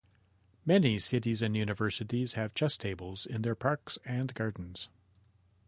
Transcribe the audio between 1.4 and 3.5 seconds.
and universities have chess tables in